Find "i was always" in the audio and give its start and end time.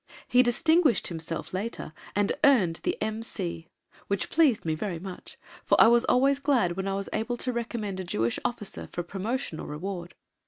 5.79-6.39